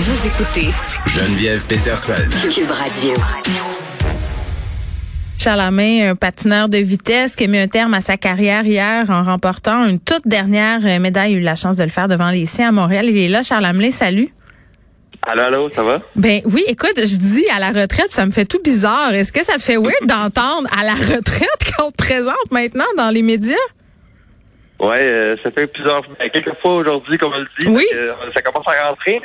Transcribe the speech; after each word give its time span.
Vous 0.00 0.28
écoutez 0.28 0.68
Geneviève 1.08 1.66
Peterson. 1.66 2.12
Cube 2.54 2.70
Radio. 2.70 3.14
Charles 5.36 5.58
Lamé, 5.58 6.06
un 6.06 6.14
patineur 6.14 6.68
de 6.68 6.78
vitesse 6.78 7.34
qui 7.34 7.44
a 7.44 7.46
mis 7.48 7.58
un 7.58 7.66
terme 7.66 7.94
à 7.94 8.00
sa 8.00 8.16
carrière 8.16 8.64
hier 8.64 9.10
en 9.10 9.24
remportant 9.24 9.84
une 9.86 9.98
toute 9.98 10.24
dernière 10.24 10.82
médaille. 11.00 11.32
Il 11.32 11.38
a 11.38 11.40
eu 11.40 11.42
la 11.42 11.56
chance 11.56 11.74
de 11.74 11.82
le 11.82 11.88
faire 11.88 12.06
devant 12.06 12.30
les 12.30 12.44
siens 12.44 12.68
à 12.68 12.72
Montréal. 12.72 13.06
Il 13.08 13.18
est 13.18 13.28
là, 13.28 13.42
Charles 13.42 13.64
Hamelin, 13.64 13.90
salut. 13.90 14.28
Allô, 15.26 15.42
allô, 15.42 15.70
ça 15.74 15.82
va? 15.82 16.00
Ben 16.14 16.42
oui, 16.44 16.62
écoute, 16.68 16.94
je 16.96 17.16
dis 17.16 17.46
à 17.52 17.58
la 17.58 17.70
retraite, 17.70 18.12
ça 18.12 18.24
me 18.24 18.30
fait 18.30 18.44
tout 18.44 18.62
bizarre. 18.62 19.12
Est-ce 19.14 19.32
que 19.32 19.44
ça 19.44 19.54
te 19.54 19.62
fait 19.62 19.78
weird 19.78 19.94
d'entendre 20.06 20.68
à 20.78 20.84
la 20.84 20.94
retraite 20.94 21.72
quand 21.76 21.86
on 21.88 21.90
te 21.90 21.96
présente 21.96 22.52
maintenant 22.52 22.86
dans 22.96 23.10
les 23.10 23.22
médias? 23.22 23.56
Ouais, 24.78 25.04
euh, 25.04 25.36
ça 25.42 25.50
fait 25.50 25.66
plusieurs 25.66 26.02
ben, 26.02 26.30
quelques 26.32 26.56
fois 26.62 26.76
aujourd'hui, 26.76 27.18
comme 27.18 27.32
on 27.32 27.38
le 27.38 27.48
dit. 27.58 27.66
Oui. 27.66 27.84
que, 27.90 27.96
euh, 27.96 28.14
ça 28.32 28.42
commence 28.42 28.64
à 28.68 28.90
rentrer. 28.90 29.20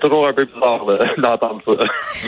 Toujours 0.00 0.26
un 0.26 0.32
peu 0.32 0.46
bizarre 0.46 0.86
là, 0.86 0.98
d'entendre 1.18 1.60
ça. 1.66 1.84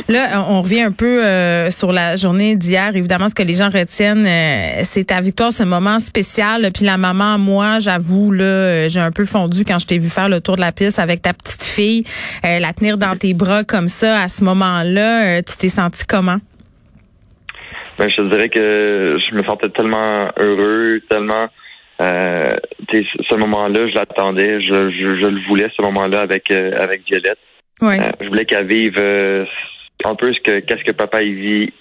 Là, 0.09 0.45
on 0.49 0.61
revient 0.61 0.83
un 0.83 0.93
peu 0.93 1.25
euh, 1.25 1.71
sur 1.71 1.93
la 1.93 2.17
journée 2.17 2.57
d'hier. 2.57 2.95
Évidemment, 2.95 3.29
ce 3.29 3.35
que 3.35 3.43
les 3.43 3.55
gens 3.55 3.71
retiennent, 3.71 4.27
euh, 4.27 4.81
c'est 4.83 5.05
ta 5.05 5.21
victoire, 5.21 5.51
ce 5.53 5.63
moment 5.63 5.99
spécial. 5.99 6.69
Puis 6.75 6.85
la 6.85 6.99
maman, 6.99 7.39
moi, 7.39 7.79
j'avoue, 7.79 8.33
là, 8.33 8.45
euh, 8.45 8.89
j'ai 8.89 9.01
un 9.01 9.11
peu 9.13 9.25
fondu 9.25 9.65
quand 9.65 9.79
je 9.79 9.87
t'ai 9.87 9.99
vu 9.99 10.11
faire 10.11 10.29
le 10.29 10.41
tour 10.41 10.57
de 10.57 10.61
la 10.61 10.73
piste 10.73 10.99
avec 10.99 11.23
ta 11.23 11.33
petite 11.33 11.65
fille, 11.65 12.05
euh, 12.45 12.59
la 12.59 12.73
tenir 12.75 12.99
dans 12.99 13.17
tes 13.17 13.33
bras 13.33 13.65
comme 13.65 13.89
ça. 13.89 14.21
À 14.21 14.29
ce 14.29 14.45
moment-là, 14.45 15.41
tu 15.43 15.57
t'es 15.57 15.69
senti 15.69 16.05
comment? 16.07 16.39
Ben, 17.99 18.11
je 18.11 18.17
te 18.17 18.29
dirais 18.29 18.49
que 18.49 19.17
je 19.31 19.35
me 19.35 19.43
sentais 19.45 19.71
tellement 19.71 20.29
heureux, 20.39 21.01
tellement. 21.09 21.47
Euh, 22.01 22.49
ce 22.91 23.37
moment-là, 23.37 23.89
je 23.89 23.95
l'attendais, 23.95 24.61
je, 24.61 24.91
je, 24.91 25.17
je 25.21 25.27
le 25.27 25.41
voulais, 25.47 25.69
ce 25.77 25.83
moment-là 25.83 26.21
avec 26.21 26.51
euh, 26.51 26.73
avec 26.79 27.03
Violette. 27.07 27.39
Euh, 27.83 28.11
je 28.21 28.29
voulais 28.29 28.45
qu'elle 28.45 28.67
vive 28.67 28.99
euh, 28.99 29.45
un 30.05 30.15
peu 30.15 30.33
ce 30.33 30.41
que 30.41 30.61
qu'est-ce 30.61 30.85
que 30.85 30.93
papa 30.93 31.23
il 31.23 31.35
vit, 31.35 31.73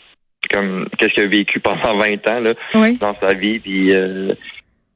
comme 0.51 0.87
qu'est-ce 0.97 1.13
qu'il 1.13 1.23
a 1.23 1.27
vécu 1.27 1.59
pendant 1.59 1.97
20 1.97 2.27
ans 2.27 2.39
là. 2.39 2.53
dans 2.99 3.15
sa 3.19 3.33
vie. 3.33 3.59
Puis 3.59 3.93
euh, 3.93 4.33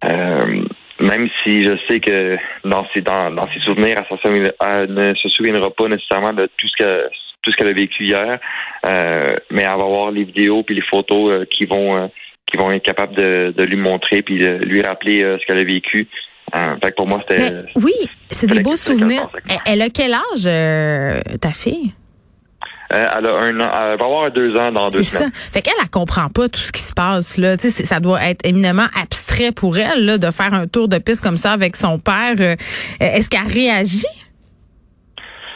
euh, 0.06 0.64
même 1.00 1.30
si 1.44 1.64
je 1.64 1.78
sais 1.90 2.00
que 2.00 2.38
dans 2.64 2.86
ses 2.94 3.02
dans, 3.02 3.32
dans 3.32 3.48
ses 3.54 3.60
souvenirs, 3.62 4.04
elle, 4.24 4.54
elle 4.62 4.94
ne 4.94 5.16
se 5.16 5.30
souviendra 5.30 5.72
pas 5.72 5.88
nécessairement 5.88 6.34
de 6.34 6.48
tout 6.58 6.68
ce 6.68 6.84
que 6.84 7.08
tout 7.42 7.52
ce 7.52 7.58
qu'elle 7.58 7.70
a 7.70 7.74
vécu 7.74 8.04
hier, 8.04 8.40
euh, 8.86 9.28
mais 9.52 9.62
elle 9.62 9.68
va 9.70 9.76
voir 9.86 10.12
les 10.12 10.26
vidéos 10.26 10.64
puis 10.64 10.76
les 10.76 10.82
photos 10.82 11.48
qui 11.50 11.66
vont 11.66 11.96
euh, 11.96 12.08
qui 12.52 12.58
vont 12.58 12.72
être 12.72 12.84
capables 12.84 13.16
de, 13.16 13.54
de 13.56 13.64
lui 13.64 13.78
montrer 13.78 14.22
puis 14.22 14.40
de 14.40 14.58
lui 14.66 14.82
rappeler 14.82 15.24
euh, 15.24 15.38
ce 15.40 15.46
qu'elle 15.46 15.60
a 15.60 15.64
vécu. 15.64 16.08
Euh, 16.56 16.76
fait 16.82 16.92
que 16.92 16.96
pour 16.96 17.08
moi 17.08 17.20
c'était 17.28 17.64
oui, 17.76 17.92
c'est 18.32 18.48
des 18.48 18.62
beaux 18.62 18.70
qu'elle 18.72 18.78
souvenirs. 18.78 19.30
Elle, 19.66 19.82
a 19.82 19.90
quel 19.90 20.14
âge, 20.14 20.46
euh, 20.46 21.20
ta 21.42 21.50
fille? 21.50 21.92
euh, 22.94 23.06
elle 23.18 23.26
a 23.26 23.30
un 23.36 23.60
an, 23.60 23.72
elle 23.92 23.98
va 24.00 24.06
avoir 24.06 24.32
deux 24.32 24.56
ans 24.56 24.72
dans 24.72 24.86
deux 24.88 25.00
C'est 25.00 25.04
ça. 25.04 25.18
semaines. 25.18 25.32
Fait 25.52 25.62
qu'elle, 25.62 25.74
elle 25.82 25.90
comprend 25.90 26.30
pas 26.30 26.48
tout 26.48 26.62
ce 26.62 26.72
qui 26.72 26.82
se 26.82 26.94
passe, 26.94 27.38
là. 27.38 27.58
Tu 27.58 27.70
sais, 27.70 27.84
ça 27.86 28.00
doit 28.00 28.24
être 28.24 28.46
éminemment 28.46 28.88
abstrait 29.02 29.52
pour 29.52 29.78
elle, 29.78 30.06
là, 30.06 30.18
de 30.18 30.32
faire 30.32 30.54
un 30.54 30.68
tour 30.68 30.88
de 30.88 30.98
piste 30.98 31.22
comme 31.22 31.36
ça 31.36 31.52
avec 31.52 31.76
son 31.76 32.00
père. 32.00 32.36
Euh, 32.40 32.56
Est-ce 33.02 33.30
qu'elle 33.30 33.52
réagit? 33.52 34.06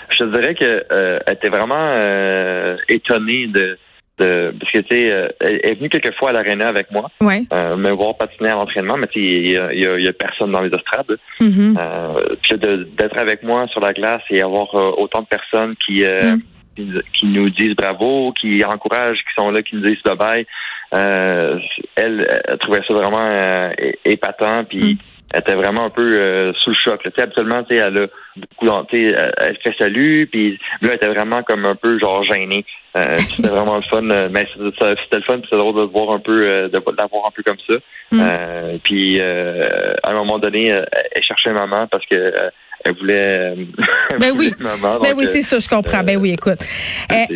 Je 0.09 0.17
te 0.17 0.23
dirais 0.25 0.55
que 0.55 0.83
euh, 0.91 1.19
elle 1.25 1.33
était 1.35 1.47
vraiment 1.49 1.75
euh, 1.77 2.75
étonnée 2.89 3.47
de, 3.47 3.77
de 4.23 4.53
parce 4.59 4.71
que 4.71 4.79
tu 4.79 4.87
sais, 4.95 5.11
euh, 5.11 5.27
elle 5.39 5.59
est 5.63 5.75
venue 5.75 5.89
quelques 5.89 6.13
fois 6.17 6.29
à 6.29 6.33
l'aréna 6.33 6.67
avec 6.67 6.91
moi, 6.91 7.09
Oui. 7.21 7.47
euh, 7.53 7.75
me 7.75 7.91
voir 7.91 8.15
patiner 8.17 8.49
à 8.49 8.55
l'entraînement, 8.55 8.97
mais 8.97 9.07
tu 9.07 9.23
sais, 9.23 9.29
il 9.29 9.47
y 9.49 9.51
y 9.51 10.03
y 10.03 10.07
a 10.07 10.13
personne 10.13 10.51
dans 10.51 10.61
les 10.61 10.73
estrades. 10.73 11.17
Mhm. 11.39 11.77
Euh, 11.79 12.35
puis 12.41 12.57
d'être 12.57 13.17
avec 13.17 13.43
moi 13.43 13.67
sur 13.67 13.81
la 13.81 13.93
glace 13.93 14.21
et 14.29 14.41
avoir 14.41 14.73
euh, 14.75 14.91
autant 14.97 15.21
de 15.21 15.27
personnes 15.27 15.75
qui, 15.85 16.05
euh, 16.05 16.35
Mm. 16.35 16.41
qui 16.75 16.83
qui 17.19 17.25
nous 17.27 17.49
disent 17.49 17.75
bravo, 17.75 18.31
qui 18.39 18.63
encouragent, 18.63 19.17
qui 19.27 19.33
sont 19.37 19.51
là, 19.51 19.61
qui 19.61 19.75
nous 19.75 19.81
disent 19.89 20.01
bye 20.05 20.15
bye. 20.15 20.45
Euh, 20.93 21.57
elle, 21.95 22.25
elle 22.47 22.57
trouvait 22.59 22.81
ça 22.87 22.93
vraiment 22.93 23.23
euh, 23.25 23.69
épatant, 24.05 24.63
puis 24.65 24.93
Mm. 24.95 24.97
Elle 25.33 25.39
était 25.39 25.55
vraiment 25.55 25.85
un 25.85 25.89
peu 25.89 26.05
euh, 26.07 26.53
sous 26.61 26.71
le 26.71 26.75
choc. 26.75 27.03
là. 27.03 27.11
Tu 27.11 27.15
sais, 27.15 27.21
habituellement, 27.23 27.63
tu 27.63 27.77
sais, 27.77 27.83
elle 27.83 27.97
a 27.97 28.07
beaucoup 28.35 28.67
elle, 28.93 29.33
elle 29.37 29.57
fait 29.63 29.75
salut, 29.79 30.27
puis 30.31 30.59
là, 30.81 30.89
elle 30.89 30.95
était 30.95 31.07
vraiment 31.07 31.43
comme 31.43 31.65
un 31.65 31.75
peu 31.75 31.99
genre 31.99 32.23
gênée. 32.23 32.65
Euh, 32.97 33.17
c'était 33.35 33.47
vraiment 33.49 33.77
le 33.77 33.81
fun, 33.81 34.09
euh, 34.09 34.27
mais 34.31 34.45
c'était 34.53 35.17
le 35.17 35.21
fun, 35.23 35.39
c'était 35.43 35.57
drôle 35.57 35.75
de 35.75 35.91
voir 35.91 36.11
un 36.11 36.19
peu, 36.19 36.35
euh, 36.37 36.67
de 36.67 36.73
la 36.97 37.05
voir 37.07 37.27
un 37.27 37.31
peu 37.35 37.43
comme 37.43 37.57
ça. 37.67 37.73
Mm. 38.11 38.19
Euh, 38.21 38.77
puis 38.83 39.17
euh, 39.19 39.93
à 40.03 40.11
un 40.11 40.13
moment 40.15 40.39
donné, 40.39 40.73
euh, 40.73 40.83
elle 41.15 41.23
cherchait 41.23 41.53
maman 41.53 41.87
parce 41.87 42.05
que 42.05 42.15
euh, 42.15 42.49
elle 42.83 42.95
voulait. 42.97 43.53
elle 44.11 44.19
Ben 44.19 44.31
voulait 44.35 44.49
oui. 44.49 44.53
maman, 44.59 44.99
Ben 44.99 45.13
oui, 45.15 45.25
c'est 45.27 45.41
ça, 45.41 45.59
je 45.59 45.69
comprends. 45.69 46.03
Ben 46.03 46.17
oui, 46.17 46.31
écoute. 46.33 46.59
C'est- 46.59 47.27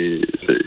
c'est- 0.41 0.57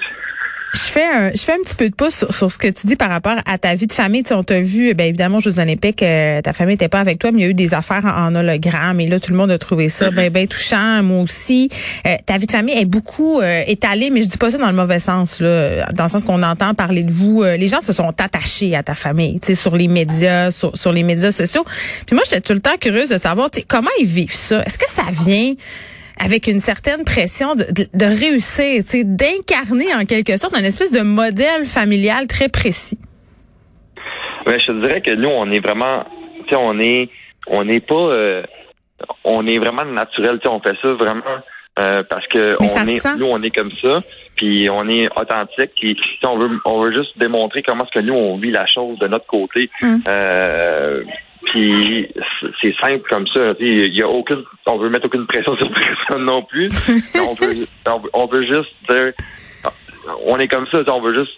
Je 0.75 0.81
fais 0.81 1.05
un, 1.05 1.31
je 1.33 1.41
fais 1.41 1.53
un 1.53 1.63
petit 1.65 1.75
peu 1.75 1.89
de 1.89 1.95
pouce 1.95 2.15
sur, 2.15 2.33
sur 2.33 2.53
ce 2.53 2.59
que 2.59 2.69
tu 2.69 2.87
dis 2.87 2.97
par 2.97 3.09
rapport 3.09 3.37
à 3.47 3.59
ta 3.59 3.75
vie 3.75 3.87
de 3.87 3.93
famille. 3.93 4.23
Tu 4.23 4.29
sais, 4.29 4.35
on 4.35 4.45
t'a 4.45 4.61
vu, 4.61 4.93
ben 4.95 5.07
évidemment, 5.07 5.39
aux 5.39 5.41
Jeux 5.41 5.59
Olympiques, 5.59 6.03
euh, 6.03 6.43
ta 6.43 6.53
famille 6.53 6.75
n'était 6.75 6.89
pas 6.89 7.01
avec 7.01 7.19
toi, 7.19 7.31
mais 7.33 7.39
il 7.39 7.43
y 7.43 7.47
a 7.47 7.51
eu 7.51 7.55
des 7.55 7.73
affaires 7.73 8.05
en, 8.05 8.27
en 8.27 8.35
hologramme. 8.35 9.01
Et 9.01 9.09
là, 9.09 9.19
tout 9.19 9.33
le 9.33 9.39
monde 9.39 9.51
a 9.51 9.59
trouvé 9.59 9.89
ça 9.89 10.11
ben, 10.11 10.31
ben 10.31 10.47
touchant. 10.47 11.03
Moi 11.03 11.23
aussi. 11.23 11.71
Euh, 12.07 12.17
ta 12.27 12.37
vie 12.37 12.47
de 12.47 12.53
famille 12.53 12.77
est 12.77 12.85
beaucoup 12.85 13.41
euh, 13.41 13.63
étalée, 13.67 14.11
mais 14.11 14.21
je 14.21 14.27
dis 14.27 14.39
pas 14.39 14.51
ça 14.51 14.59
dans 14.59 14.67
le 14.67 14.77
mauvais 14.77 14.99
sens, 14.99 15.41
là, 15.41 15.91
dans 15.93 16.05
le 16.05 16.11
sens 16.11 16.25
qu'on 16.25 16.43
entend 16.43 16.75
parler 16.75 17.03
de 17.03 17.13
vous. 17.13 17.43
Euh, 17.43 17.57
les 17.57 17.69
gens 17.69 17.81
se 17.81 17.93
sont 17.93 18.13
attachés 18.19 18.77
à 18.77 18.83
ta 18.83 18.95
famille, 18.95 19.41
tu 19.41 19.47
sais, 19.47 19.55
sur 19.55 19.77
les 19.77 19.89
médias, 19.89 20.51
sur, 20.51 20.77
sur 20.77 20.93
les 20.93 21.03
médias 21.03 21.33
sociaux. 21.33 21.65
Puis 22.07 22.15
moi, 22.15 22.23
j'étais 22.25 22.41
tout 22.41 22.53
le 22.53 22.61
temps 22.61 22.77
curieuse 22.79 23.09
de 23.09 23.19
savoir, 23.19 23.51
tu 23.51 23.61
sais, 23.61 23.67
comment 23.67 23.89
ils 24.01 24.07
vivent 24.07 24.35
ça? 24.35 24.63
Est-ce 24.65 24.79
que 24.79 24.89
ça 24.89 25.05
vient 25.11 25.55
avec 26.19 26.47
une 26.47 26.61
certaine 26.61 27.05
pression 27.05 27.55
de, 27.55 27.65
de, 27.65 27.87
de 27.93 28.07
réussir, 28.07 28.83
d'incarner 29.05 29.95
en 29.95 30.05
quelque 30.05 30.37
sorte 30.37 30.55
un 30.57 30.65
espèce 30.65 30.93
de 30.93 31.03
modèle 31.03 31.65
familial 31.65 32.27
très 32.27 32.49
précis. 32.49 32.99
Ouais, 34.47 34.59
je 34.59 34.67
te 34.67 34.81
dirais 34.81 35.01
que 35.01 35.15
nous, 35.15 35.29
on 35.29 35.51
est 35.51 35.61
vraiment, 35.61 36.05
tu 36.45 36.51
sais, 36.51 36.57
on 36.57 36.79
est, 36.79 37.11
on 37.49 37.65
n'est 37.65 37.81
pas, 37.81 37.95
euh, 37.95 38.43
on 39.25 39.47
est 39.47 39.59
vraiment 39.59 39.85
naturel, 39.85 40.39
tu 40.41 40.49
sais, 40.49 40.55
on 40.55 40.61
fait 40.61 40.77
ça 40.81 40.93
vraiment 40.95 41.43
euh, 41.79 42.03
parce 42.09 42.27
que 42.27 42.57
Mais 42.61 42.67
on 42.77 42.87
est, 42.87 43.19
nous, 43.19 43.27
on 43.27 43.43
est 43.43 43.55
comme 43.55 43.71
ça, 43.71 44.03
puis 44.37 44.69
on 44.71 44.89
est 44.89 45.07
authentique, 45.17 45.71
puis 45.77 45.97
on 46.25 46.39
veut, 46.39 46.51
on 46.65 46.83
veut 46.83 46.93
juste 46.93 47.17
démontrer 47.19 47.63
comment 47.63 47.85
est-ce 47.85 48.01
que 48.01 48.05
nous 48.05 48.15
on 48.15 48.37
vit 48.39 48.51
la 48.51 48.67
chose 48.67 48.99
de 48.99 49.07
notre 49.07 49.27
côté. 49.27 49.71
Hum. 49.83 50.03
Euh, 50.09 51.05
puis 51.49 52.09
c'est 52.63 52.75
simple 52.81 53.09
comme 53.09 53.27
ça. 53.29 53.55
Il 53.61 53.95
y 53.95 54.03
a 54.03 54.09
aucune, 54.09 54.45
on 54.67 54.79
veut 54.79 54.91
mettre 54.91 55.07
aucune 55.07 55.27
pression 55.27 55.57
sur 55.59 55.71
personne 55.71 56.25
non 56.25 56.43
plus. 56.43 56.69
on 57.15 57.35
veut, 57.35 57.67
on 58.13 58.27
veut, 58.27 58.43
juste 58.43 58.75
dire, 58.89 59.13
on 60.27 60.39
est 60.39 60.49
comme 60.49 60.67
ça. 60.71 60.83
On 60.89 61.01
veut 61.01 61.17
juste 61.17 61.33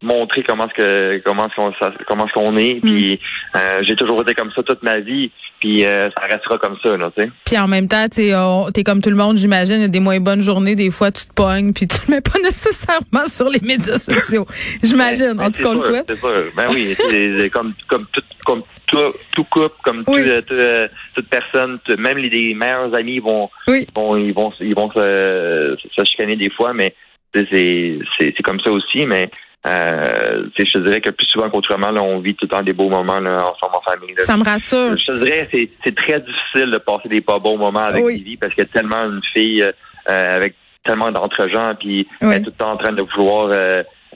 montrer 0.00 0.44
comment 0.44 0.66
est-ce 0.66 0.74
que 0.74 1.22
comment 1.24 1.46
est-ce 1.46 1.56
qu'on 1.56 1.72
comment 2.06 2.26
est-ce 2.26 2.32
qu'on 2.34 2.56
est. 2.56 2.80
Puis 2.80 3.20
euh, 3.56 3.82
j'ai 3.82 3.96
toujours 3.96 4.22
été 4.22 4.34
comme 4.34 4.50
ça 4.54 4.62
toute 4.62 4.82
ma 4.82 5.00
vie. 5.00 5.30
Puis 5.60 5.84
euh, 5.84 6.08
ça 6.10 6.20
restera 6.30 6.56
comme 6.58 6.76
ça, 6.80 6.96
là, 6.96 7.10
tu 7.16 7.24
sais. 7.24 7.30
Puis 7.44 7.58
en 7.58 7.66
même 7.66 7.88
temps, 7.88 8.06
tu 8.08 8.30
t'es 8.72 8.84
comme 8.84 9.02
tout 9.02 9.10
le 9.10 9.16
monde, 9.16 9.38
j'imagine, 9.38 9.76
il 9.76 9.82
y 9.82 9.84
a 9.84 9.88
des 9.88 9.98
moins 9.98 10.20
bonnes 10.20 10.42
journées, 10.42 10.76
des 10.76 10.90
fois 10.90 11.10
tu 11.10 11.26
te 11.26 11.32
pognes, 11.34 11.72
puis 11.72 11.88
tu 11.88 11.98
le 12.06 12.14
mets 12.14 12.20
pas 12.20 12.38
nécessairement 12.44 13.26
sur 13.26 13.48
les 13.48 13.58
médias 13.60 13.98
sociaux. 13.98 14.46
J'imagine, 14.84 15.34
Ben, 15.36 15.46
en 15.46 15.46
tout 15.46 15.54
c'est 15.54 15.62
cas, 15.64 15.70
on 15.70 15.72
le 15.72 15.78
souhaite. 15.78 16.06
C'est 16.08 16.18
sûr. 16.18 16.44
Ben 16.56 16.66
oui, 16.70 16.94
c'est 16.96 17.38
c'est 17.38 17.50
comme 17.50 17.72
comme 17.88 18.06
tout 18.12 18.22
comme 18.46 18.62
tout, 18.88 19.12
tout 19.34 19.44
couple, 19.44 19.74
comme 19.84 20.02
Oui. 20.08 20.22
tout, 20.22 20.28
euh, 20.30 20.42
tout, 20.42 20.54
euh, 20.54 20.88
toute 21.14 21.28
personne, 21.28 21.78
tout- 21.84 21.96
même 21.96 22.18
les, 22.18 22.28
les 22.28 22.54
meilleurs 22.54 22.94
amis 22.94 23.18
vont 23.20 23.46
Oui. 23.68 23.86
vont 23.94 24.16
ils 24.16 24.32
vont 24.32 24.52
ils 24.60 24.74
vont 24.74 24.90
se, 24.90 25.76
se 25.94 26.04
chicaner 26.04 26.36
des 26.36 26.50
fois, 26.50 26.72
mais 26.72 26.94
c'est 27.34 28.42
comme 28.44 28.60
ça 28.60 28.70
aussi, 28.70 29.06
mais 29.06 29.30
euh, 29.66 30.44
je 30.58 30.64
te 30.64 30.78
dirais 30.78 31.00
que 31.00 31.10
plus 31.10 31.26
souvent 31.26 31.50
qu'autrement, 31.50 31.88
on 31.88 32.20
vit 32.20 32.34
tout 32.34 32.46
le 32.46 32.48
temps 32.56 32.62
des 32.62 32.72
beaux 32.72 32.88
moments 32.88 33.20
là, 33.20 33.36
ensemble 33.36 33.74
en 33.76 33.80
famille. 33.82 34.14
là. 34.14 34.22
Ça 34.22 34.36
me 34.36 34.44
rassure. 34.44 34.96
Je 34.96 35.04
te 35.12 35.24
dirais, 35.24 35.48
c'est, 35.52 35.68
c'est 35.84 35.94
très 35.94 36.20
difficile 36.20 36.70
de 36.70 36.78
passer 36.78 37.08
des 37.08 37.20
pas 37.20 37.38
bons 37.38 37.58
moments 37.58 37.80
avec 37.84 38.04
Oui. 38.04 38.16
Vivi 38.18 38.36
parce 38.36 38.54
qu'il 38.54 38.64
y 38.64 38.66
a 38.66 38.70
tellement 38.72 39.02
une 39.04 39.20
fille 39.34 39.62
euh, 39.62 39.72
euh, 40.08 40.36
avec 40.36 40.54
tellement 40.84 41.10
d'entre-gens, 41.10 41.74
puis 41.78 42.06
elle 42.20 42.32
est 42.32 42.38
tout 42.40 42.46
le 42.50 42.52
temps 42.52 42.70
en 42.72 42.76
train 42.78 42.92
de 42.92 43.02
vouloir 43.02 43.50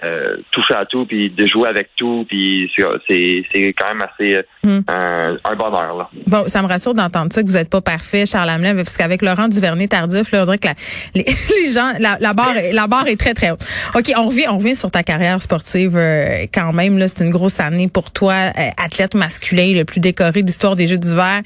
euh, 0.05 0.37
toucher 0.51 0.75
à 0.75 0.85
tout, 0.87 1.07
puis 1.07 1.31
de 1.31 1.47
jouer 1.47 1.69
avec 1.69 1.91
tout, 1.97 2.25
puis 2.29 2.71
c'est, 2.77 3.75
quand 3.79 3.89
même 3.95 4.03
assez 4.03 4.37
euh, 4.37 4.43
Hmm. 4.65 4.79
un, 4.87 5.37
un 5.45 5.57
bonheur. 5.57 5.97
Là. 5.97 6.09
Bon, 6.29 6.45
ça 6.47 6.63
me 6.63 6.69
rassure 6.69 6.95
d'entendre 6.95 7.33
ça, 7.33 7.43
que 7.43 7.49
vous 7.49 7.55
n'êtes 7.55 7.69
pas 7.69 7.81
parfait, 7.81 8.27
Charles 8.27 8.49
Hamelin, 8.49 8.77
parce 8.77 8.97
qu'avec 8.97 9.21
Laurent 9.23 9.49
Duvernay-Tardif, 9.49 10.31
là, 10.31 10.43
on 10.43 10.45
dirait 10.45 10.59
que 10.59 10.69
la, 10.69 10.75
les, 11.17 11.25
les 11.25 11.73
gens, 11.73 11.93
la, 11.99 12.17
la, 12.21 12.33
barre, 12.33 12.57
est- 12.57 12.73
la 12.73 12.87
barre 12.87 13.09
est 13.09 13.19
très, 13.19 13.35
très 13.35 13.51
haute. 13.51 13.61
OK, 13.97 14.13
on 14.17 14.29
revient, 14.29 14.47
on 14.49 14.59
revient 14.59 14.77
sur 14.77 14.91
ta 14.93 15.03
carrière 15.03 15.43
sportive 15.43 15.97
euh, 15.97 16.47
quand 16.55 16.73
même. 16.73 16.97
Là, 16.99 17.09
c'est 17.09 17.25
une 17.25 17.31
grosse 17.33 17.59
année 17.59 17.89
pour 17.93 18.13
toi, 18.13 18.35
euh, 18.57 18.69
athlète 18.77 19.17
masculin 19.17 19.73
le 19.75 19.85
plus 19.85 19.99
décoré 20.01 20.43
de 20.43 20.47
l'histoire 20.47 20.77
des 20.77 20.87
Jeux 20.87 20.99
d'hiver. 20.99 21.41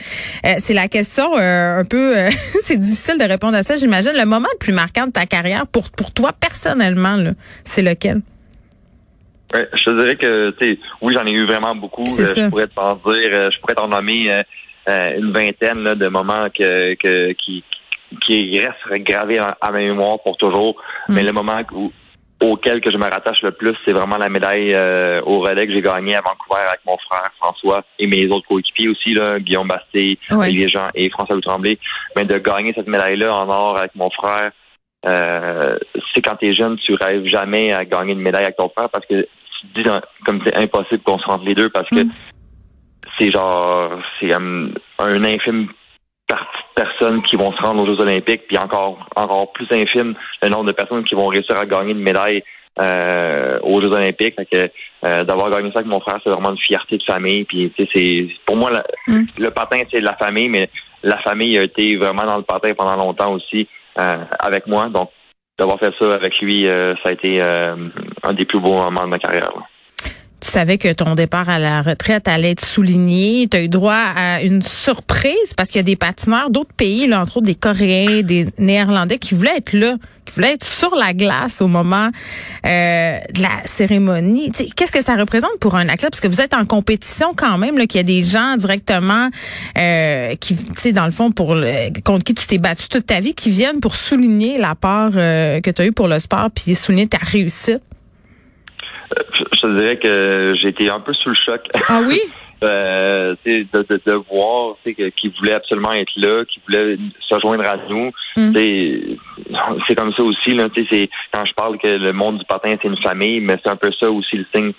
Euh, 0.44 0.54
c'est 0.58 0.74
la 0.74 0.88
question 0.88 1.38
euh, 1.38 1.80
un 1.80 1.84
peu... 1.84 2.18
euh, 2.18 2.28
c'est 2.60 2.76
difficile 2.76 3.16
de 3.18 3.24
répondre 3.24 3.56
à 3.56 3.62
ça, 3.62 3.76
j'imagine. 3.76 4.12
Le 4.14 4.26
moment 4.26 4.48
le 4.52 4.58
plus 4.58 4.72
marquant 4.74 5.06
de 5.06 5.12
ta 5.12 5.24
carrière, 5.24 5.66
pour, 5.66 5.88
pour 5.90 6.12
toi 6.12 6.32
personnellement, 6.38 7.16
là, 7.16 7.30
c'est 7.64 7.82
lequel? 7.82 8.20
Ouais, 9.54 9.68
je 9.72 9.84
te 9.84 9.96
dirais 9.96 10.16
que, 10.16 10.50
tu 10.50 10.66
sais, 10.66 10.78
oui, 11.00 11.14
j'en 11.14 11.24
ai 11.24 11.32
eu 11.32 11.46
vraiment 11.46 11.74
beaucoup. 11.74 12.02
Euh, 12.02 12.24
je 12.24 12.48
pourrais 12.48 12.66
t'en 12.68 12.94
dire, 12.94 13.30
euh, 13.32 13.50
je 13.50 13.60
pourrais 13.60 13.74
t'en 13.74 13.88
nommer 13.88 14.32
euh, 14.88 15.18
une 15.18 15.32
vingtaine 15.32 15.82
là, 15.82 15.94
de 15.94 16.08
moments 16.08 16.48
que, 16.50 16.94
que 16.94 17.32
qui 17.32 17.64
qui 18.24 18.58
reste 18.60 19.02
gravé 19.02 19.38
à 19.38 19.56
ma 19.70 19.78
mémoire 19.78 20.18
pour 20.22 20.36
toujours. 20.36 20.76
Mm. 21.08 21.14
Mais 21.14 21.22
le 21.22 21.32
moment 21.32 21.60
auquel 22.42 22.80
que 22.80 22.90
je 22.90 22.98
me 22.98 23.04
rattache 23.04 23.42
le 23.42 23.52
plus, 23.52 23.74
c'est 23.84 23.92
vraiment 23.92 24.18
la 24.18 24.28
médaille 24.28 24.74
euh, 24.74 25.22
au 25.24 25.40
relais 25.40 25.66
que 25.66 25.72
j'ai 25.72 25.80
gagné 25.80 26.16
à 26.16 26.20
Vancouver 26.20 26.62
avec 26.68 26.80
mon 26.84 26.96
frère 26.98 27.30
François 27.40 27.82
et 27.98 28.06
mes 28.06 28.26
autres 28.28 28.46
coéquipiers 28.46 28.88
aussi, 28.88 29.14
là, 29.14 29.40
Guillaume 29.40 29.68
Basté, 29.68 30.18
Olivier 30.30 30.68
Jean 30.68 30.88
et 30.94 31.08
François 31.10 31.40
Tremblay. 31.40 31.78
Mais 32.14 32.24
de 32.24 32.38
gagner 32.38 32.72
cette 32.74 32.88
médaille-là 32.88 33.34
en 33.34 33.48
or 33.48 33.78
avec 33.78 33.94
mon 33.94 34.10
frère, 34.10 34.52
euh, 35.06 35.78
c'est 36.12 36.22
quand 36.22 36.36
tu 36.36 36.48
es 36.48 36.52
jeune, 36.52 36.76
tu 36.78 36.94
rêves 36.94 37.26
jamais 37.26 37.72
à 37.72 37.84
gagner 37.84 38.12
une 38.12 38.20
médaille 38.20 38.44
avec 38.44 38.56
ton 38.56 38.68
frère 38.68 38.90
parce 38.90 39.06
que 39.06 39.22
tu 39.22 39.66
te 39.72 39.80
dis 39.80 39.88
comme 40.24 40.40
c'est 40.44 40.56
impossible 40.56 41.02
qu'on 41.02 41.18
se 41.18 41.26
rentre 41.26 41.44
les 41.44 41.54
deux 41.54 41.70
parce 41.70 41.88
que 41.88 42.04
mm. 42.04 42.12
c'est 43.18 43.30
genre 43.30 43.90
c'est 44.20 44.32
un 44.32 45.24
infime 45.24 45.68
partie 46.26 46.44
de 46.44 46.82
personnes 46.82 47.22
qui 47.22 47.36
vont 47.36 47.52
se 47.52 47.62
rendre 47.62 47.82
aux 47.82 47.86
Jeux 47.86 48.00
Olympiques, 48.00 48.46
puis 48.48 48.58
encore 48.58 49.08
encore 49.14 49.52
plus 49.52 49.66
infime 49.70 50.14
le 50.42 50.48
nombre 50.48 50.64
de 50.64 50.72
personnes 50.72 51.04
qui 51.04 51.14
vont 51.14 51.28
réussir 51.28 51.56
à 51.56 51.66
gagner 51.66 51.92
une 51.92 52.00
médaille 52.00 52.42
euh, 52.80 53.58
aux 53.62 53.80
Jeux 53.80 53.92
Olympiques. 53.92 54.36
que 54.50 54.68
euh, 55.04 55.24
d'avoir 55.24 55.50
gagné 55.50 55.70
ça 55.72 55.80
avec 55.80 55.90
mon 55.90 56.00
frère, 56.00 56.18
c'est 56.22 56.30
vraiment 56.30 56.50
une 56.50 56.58
fierté 56.58 56.98
de 56.98 57.04
famille. 57.04 57.44
Puis 57.44 57.72
c'est 57.94 58.28
pour 58.44 58.56
moi 58.56 58.70
mm. 59.06 59.24
le 59.38 59.50
patin 59.50 59.80
c'est 59.90 60.00
de 60.00 60.04
la 60.04 60.16
famille, 60.16 60.48
mais 60.48 60.68
la 61.02 61.18
famille 61.18 61.58
a 61.58 61.62
été 61.62 61.96
vraiment 61.96 62.24
dans 62.24 62.38
le 62.38 62.42
patin 62.42 62.74
pendant 62.74 62.96
longtemps 62.96 63.32
aussi 63.32 63.68
avec 63.96 64.66
moi. 64.66 64.88
Donc 64.88 65.10
d'avoir 65.58 65.78
fait 65.78 65.94
ça 65.98 66.14
avec 66.14 66.38
lui, 66.40 66.62
ça 66.64 67.08
a 67.08 67.12
été 67.12 67.40
un 67.40 68.32
des 68.32 68.44
plus 68.44 68.60
beaux 68.60 68.74
moments 68.74 69.04
de 69.04 69.08
ma 69.08 69.18
carrière 69.18 69.50
tu 70.40 70.50
savais 70.50 70.76
que 70.76 70.92
ton 70.92 71.14
départ 71.14 71.48
à 71.48 71.58
la 71.58 71.80
retraite 71.82 72.28
allait 72.28 72.50
être 72.50 72.64
souligné. 72.64 73.48
Tu 73.48 73.56
as 73.56 73.62
eu 73.62 73.68
droit 73.68 73.94
à 73.94 74.42
une 74.42 74.62
surprise 74.62 75.54
parce 75.56 75.70
qu'il 75.70 75.78
y 75.78 75.80
a 75.80 75.84
des 75.84 75.96
patineurs 75.96 76.50
d'autres 76.50 76.74
pays, 76.76 77.06
là, 77.06 77.20
entre 77.22 77.38
autres 77.38 77.46
des 77.46 77.54
Coréens, 77.54 78.22
des 78.22 78.46
Néerlandais, 78.58 79.18
qui 79.18 79.34
voulaient 79.34 79.56
être 79.56 79.72
là, 79.72 79.96
qui 80.26 80.34
voulaient 80.34 80.52
être 80.52 80.64
sur 80.64 80.94
la 80.94 81.14
glace 81.14 81.62
au 81.62 81.68
moment 81.68 82.10
euh, 82.66 83.18
de 83.32 83.42
la 83.42 83.64
cérémonie. 83.64 84.52
Qu'est-ce 84.76 84.92
que 84.92 85.02
ça 85.02 85.14
représente 85.14 85.58
pour 85.58 85.74
un 85.74 85.88
athlète? 85.88 86.10
Parce 86.10 86.20
que 86.20 86.28
vous 86.28 86.42
êtes 86.42 86.52
en 86.52 86.66
compétition 86.66 87.32
quand 87.34 87.56
même, 87.56 87.78
qu'il 87.86 87.98
y 87.98 88.00
a 88.00 88.02
des 88.02 88.22
gens 88.22 88.56
directement 88.56 89.30
euh, 89.78 90.34
qui, 90.36 90.54
tu 90.54 90.64
sais, 90.76 90.92
dans 90.92 91.06
le 91.06 91.12
fond, 91.12 91.30
pour 91.30 91.54
le, 91.54 91.98
contre 92.02 92.24
qui 92.24 92.34
tu 92.34 92.46
t'es 92.46 92.58
battu 92.58 92.88
toute 92.88 93.06
ta 93.06 93.20
vie, 93.20 93.34
qui 93.34 93.50
viennent 93.50 93.80
pour 93.80 93.94
souligner 93.94 94.58
la 94.58 94.74
part 94.74 95.12
euh, 95.16 95.60
que 95.62 95.70
tu 95.70 95.80
as 95.80 95.86
eue 95.86 95.92
pour 95.92 96.08
le 96.08 96.18
sport 96.18 96.50
puis 96.54 96.74
souligner 96.74 97.06
ta 97.06 97.18
réussite 97.18 97.80
je 99.38 99.44
te 99.66 99.80
dirais 99.80 99.98
que 99.98 100.54
j'ai 100.60 100.68
été 100.68 100.88
un 100.90 101.00
peu 101.00 101.12
sous 101.12 101.30
le 101.30 101.34
choc. 101.34 101.62
Ah 101.88 102.00
oui? 102.06 102.20
euh, 102.64 103.34
de, 103.44 103.66
de, 103.72 104.00
de, 104.06 104.14
voir 104.30 104.76
qu'ils 104.84 105.32
voulaient 105.38 105.54
absolument 105.54 105.92
être 105.92 106.12
là, 106.16 106.44
qu'ils 106.44 106.62
voulaient 106.66 106.96
se 107.28 107.40
joindre 107.40 107.68
à 107.68 107.76
nous. 107.88 108.10
Mm. 108.36 108.52
C'est 109.86 109.94
comme 109.94 110.12
ça 110.14 110.22
aussi. 110.22 110.54
Là, 110.54 110.68
quand 111.32 111.44
je 111.44 111.52
parle 111.54 111.78
que 111.78 111.88
le 111.88 112.12
monde 112.12 112.38
du 112.38 112.44
patin, 112.46 112.70
c'est 112.80 112.88
une 112.88 113.00
famille, 113.02 113.40
mais 113.40 113.56
c'est 113.62 113.70
un 113.70 113.76
peu 113.76 113.90
ça 114.00 114.10
aussi 114.10 114.36
le 114.36 114.46
signe. 114.54 114.72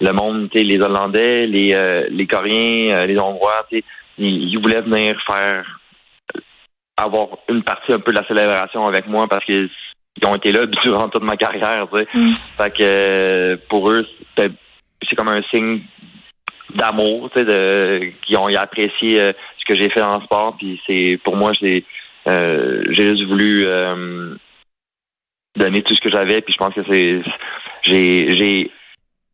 Le 0.00 0.12
monde, 0.12 0.48
les 0.52 0.80
Hollandais, 0.80 1.46
les, 1.46 1.72
euh, 1.72 2.06
les 2.10 2.26
Coréens, 2.26 2.96
euh, 2.96 3.06
les 3.06 3.18
Hongrois, 3.18 3.60
ils, 3.70 3.82
ils 4.18 4.58
voulaient 4.58 4.80
venir 4.80 5.16
faire 5.26 5.64
avoir 6.96 7.28
une 7.48 7.62
partie 7.62 7.92
un 7.92 7.98
peu 7.98 8.12
de 8.12 8.18
la 8.18 8.26
célébration 8.26 8.84
avec 8.84 9.08
moi 9.08 9.26
parce 9.28 9.44
que 9.44 9.68
ils 10.20 10.26
ont 10.26 10.34
été 10.34 10.52
là 10.52 10.66
durant 10.66 11.08
toute 11.08 11.22
ma 11.22 11.36
carrière. 11.36 11.86
Tu 11.92 11.98
sais. 11.98 12.06
Mm. 12.14 12.34
Fait 12.58 12.70
que 12.70 12.82
euh, 12.82 13.56
pour 13.68 13.90
eux, 13.90 14.06
c'est 14.36 15.16
comme 15.16 15.28
un 15.28 15.42
signe 15.50 15.82
d'amour, 16.74 17.30
tu 17.30 17.40
sais, 17.40 17.44
de 17.44 18.12
qu'ils 18.26 18.36
ont 18.38 18.46
apprécié 18.46 19.20
euh, 19.20 19.32
ce 19.58 19.64
que 19.64 19.74
j'ai 19.74 19.90
fait 19.90 20.00
dans 20.00 20.18
le 20.18 20.24
sport. 20.24 20.56
Puis 20.56 20.80
c'est 20.86 21.18
pour 21.24 21.36
moi, 21.36 21.52
j'ai 21.60 21.84
euh, 22.28 22.84
j'ai 22.90 23.10
juste 23.10 23.24
voulu 23.24 23.66
donner 25.56 25.82
tout 25.82 25.94
ce 25.94 26.00
que 26.00 26.10
j'avais. 26.10 26.40
Puis 26.40 26.52
je 26.52 26.58
pense 26.58 26.74
que 26.74 26.84
c'est 26.90 27.22
j'ai 27.82 28.30
j'ai 28.36 28.70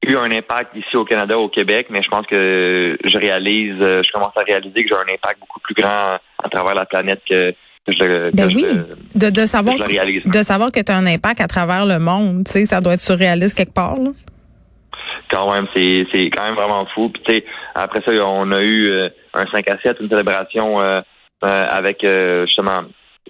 eu 0.06 0.16
un 0.16 0.30
impact 0.30 0.74
ici 0.76 0.96
au 0.96 1.04
Canada, 1.04 1.38
au 1.38 1.50
Québec, 1.50 1.88
mais 1.90 2.02
je 2.02 2.08
pense 2.08 2.26
que 2.26 2.96
je 3.04 3.18
réalise, 3.18 3.76
je 3.78 4.12
commence 4.12 4.32
à 4.34 4.42
réaliser 4.42 4.82
que 4.82 4.88
j'ai 4.88 5.00
un 5.00 5.14
impact 5.14 5.40
beaucoup 5.40 5.60
plus 5.60 5.74
grand 5.74 6.18
à 6.42 6.48
travers 6.50 6.74
la 6.74 6.86
planète 6.86 7.20
que 7.28 7.54
ben 7.98 8.48
oui, 8.54 8.64
de, 9.14 9.30
de, 9.30 9.46
savoir 9.46 9.76
que, 9.76 10.28
de 10.28 10.42
savoir 10.42 10.72
que 10.72 10.80
tu 10.80 10.92
as 10.92 10.96
un 10.96 11.06
impact 11.06 11.40
à 11.40 11.46
travers 11.46 11.86
le 11.86 11.98
monde, 11.98 12.44
tu 12.44 12.52
sais, 12.52 12.66
ça 12.66 12.80
doit 12.80 12.94
être 12.94 13.00
surréaliste 13.00 13.56
quelque 13.56 13.74
part. 13.74 13.94
Là. 13.96 14.10
Quand 15.30 15.52
même, 15.52 15.66
c'est 15.74 16.06
c'est 16.12 16.28
quand 16.30 16.44
même 16.44 16.54
vraiment 16.54 16.86
fou. 16.94 17.08
Puis 17.10 17.22
tu 17.24 17.34
sais, 17.34 17.44
après 17.74 18.00
ça, 18.02 18.10
on 18.10 18.50
a 18.52 18.60
eu 18.62 18.88
euh, 18.88 19.08
un 19.34 19.46
5 19.46 19.68
à 19.68 19.78
7, 19.80 19.98
une 20.00 20.08
célébration 20.08 20.80
euh, 20.80 21.00
euh, 21.44 21.64
avec 21.68 22.04
justement 22.46 22.82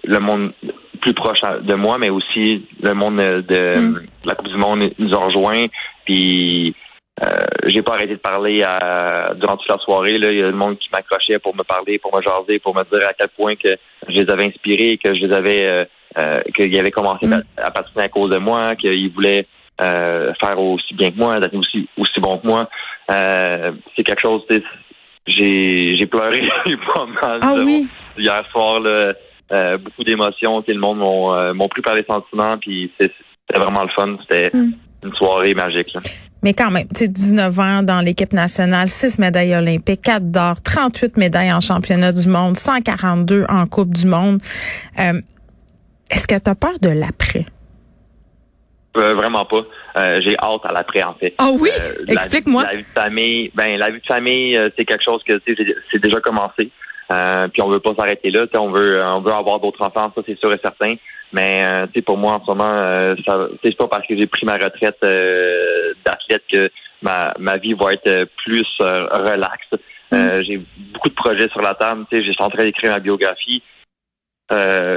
le 0.03 0.19
monde 0.19 0.51
plus 0.99 1.13
proche 1.13 1.41
de 1.41 1.73
moi, 1.75 1.97
mais 1.99 2.09
aussi 2.09 2.65
le 2.81 2.93
monde 2.93 3.17
de, 3.17 3.77
mm. 3.77 4.01
la 4.25 4.35
Coupe 4.35 4.47
du 4.47 4.57
Monde 4.57 4.91
nous 4.97 5.13
a 5.13 5.17
rejoints. 5.17 5.65
Puis 6.05 6.75
euh, 7.21 7.27
j'ai 7.65 7.81
pas 7.81 7.93
arrêté 7.93 8.13
de 8.13 8.19
parler 8.19 8.63
à, 8.63 9.33
durant 9.35 9.57
toute 9.57 9.69
la 9.69 9.77
soirée. 9.79 10.17
Là, 10.17 10.31
il 10.31 10.39
y 10.39 10.43
a 10.43 10.47
le 10.47 10.53
monde 10.53 10.77
qui 10.79 10.89
m'accrochait 10.91 11.39
pour 11.39 11.55
me 11.55 11.63
parler, 11.63 11.99
pour 11.99 12.15
me 12.15 12.21
jaser, 12.21 12.59
pour 12.59 12.73
me 12.75 12.83
dire 12.83 13.07
à 13.07 13.13
quel 13.13 13.27
point 13.29 13.55
que 13.55 13.69
je 14.07 14.13
les 14.13 14.29
avais 14.29 14.45
inspirés, 14.45 14.97
que 15.03 15.13
je 15.13 15.25
les 15.25 15.33
avais, 15.33 15.63
euh, 15.63 15.85
euh 16.17 16.41
qu'ils 16.55 16.79
avaient 16.79 16.91
commencé 16.91 17.27
mm. 17.27 17.43
à, 17.57 17.71
patiner 17.71 18.05
à 18.05 18.09
cause 18.09 18.31
de 18.31 18.37
moi, 18.37 18.75
qu'ils 18.75 19.11
voulaient 19.11 19.45
euh, 19.81 20.33
faire 20.39 20.59
aussi 20.59 20.93
bien 20.93 21.11
que 21.11 21.17
moi, 21.17 21.39
d'être 21.39 21.55
aussi 21.55 21.87
aussi 21.97 22.19
bon 22.19 22.37
que 22.39 22.47
moi. 22.47 22.69
c'est 23.09 24.03
quelque 24.03 24.21
chose. 24.21 24.43
J'ai 25.27 25.95
j'ai 25.95 26.05
pleuré 26.07 26.41
pas 26.95 27.05
mal 27.05 27.39
ah, 27.41 27.55
oui? 27.57 27.87
hier 28.17 28.43
soir. 28.47 28.79
Là, 28.79 29.13
beaucoup 29.77 30.03
d'émotions. 30.03 30.63
Le 30.65 30.79
monde 30.79 30.99
m'ont 30.99 31.53
m'ont 31.53 31.67
pris 31.67 31.81
par 31.81 31.95
les 31.95 32.05
sentiments, 32.09 32.57
puis 32.57 32.91
c'était 32.99 33.13
vraiment 33.59 33.83
le 33.83 33.89
fun. 33.89 34.17
C'était 34.21 34.49
mm. 34.53 34.71
Une 35.03 35.13
soirée 35.13 35.53
magique. 35.53 35.93
Là. 35.93 36.01
Mais 36.43 36.53
quand 36.53 36.71
même, 36.71 36.87
tu 36.87 37.05
sais, 37.05 37.07
19 37.07 37.59
ans 37.59 37.83
dans 37.83 38.01
l'équipe 38.01 38.33
nationale, 38.33 38.87
6 38.87 39.19
médailles 39.19 39.55
olympiques, 39.55 40.01
4 40.01 40.31
d'or, 40.31 40.55
38 40.61 41.17
médailles 41.17 41.53
en 41.53 41.59
championnat 41.59 42.11
du 42.11 42.27
monde, 42.27 42.55
142 42.55 43.45
en 43.47 43.67
Coupe 43.67 43.93
du 43.93 44.07
monde. 44.07 44.39
Euh, 44.99 45.21
est-ce 46.09 46.27
que 46.27 46.35
tu 46.35 46.49
as 46.49 46.55
peur 46.55 46.79
de 46.81 46.89
l'après? 46.89 47.45
Euh, 48.97 49.13
vraiment 49.13 49.45
pas. 49.45 49.61
Euh, 49.97 50.19
j'ai 50.25 50.35
hâte 50.37 50.65
à 50.65 50.73
l'après 50.73 51.03
en 51.03 51.13
fait. 51.13 51.35
Ah 51.37 51.51
oui, 51.59 51.69
explique-moi. 52.07 52.63
La, 52.63 52.77
vie 52.77 52.83
de 52.83 53.01
famille, 53.01 53.51
ben 53.53 53.77
la 53.77 53.89
vie 53.89 54.01
de 54.01 54.05
famille, 54.05 54.59
c'est 54.75 54.83
quelque 54.83 55.03
chose 55.03 55.21
que 55.25 55.39
c'est 55.45 55.99
déjà 55.99 56.19
commencé. 56.19 56.71
puis 57.53 57.61
on 57.61 57.69
veut 57.69 57.79
pas 57.79 57.93
s'arrêter 57.97 58.31
là. 58.31 58.47
On 58.55 58.71
veut, 58.71 59.01
on 59.01 59.21
veut 59.21 59.31
avoir 59.31 59.59
d'autres 59.59 59.81
enfants, 59.85 60.11
ça 60.13 60.21
c'est 60.25 60.37
sûr 60.39 60.51
et 60.51 60.59
certain. 60.61 60.95
Mais 61.33 61.63
euh, 61.63 62.01
pour 62.05 62.17
moi 62.17 62.33
en 62.33 62.41
ce 62.41 62.51
moment, 62.51 62.71
euh, 62.71 63.15
ça 63.25 63.47
c'est 63.63 63.75
pas 63.75 63.87
parce 63.87 64.05
que 64.05 64.17
j'ai 64.17 64.27
pris 64.27 64.45
ma 64.45 64.55
retraite 64.55 64.97
euh, 65.03 65.93
d'athlète 66.05 66.43
que 66.51 66.69
ma, 67.01 67.33
ma 67.39 67.57
vie 67.57 67.73
va 67.73 67.93
être 67.93 68.25
plus 68.43 68.67
euh, 68.81 69.07
relaxe. 69.11 69.67
Mm. 70.11 70.41
j'ai 70.41 70.61
beaucoup 70.93 71.07
de 71.07 71.15
projets 71.15 71.47
sur 71.49 71.61
la 71.61 71.73
table. 71.73 72.05
J'ai 72.11 72.21
suis 72.21 72.35
en 72.39 72.49
train 72.49 72.63
d'écrire 72.63 72.91
ma 72.91 72.99
biographie. 72.99 73.63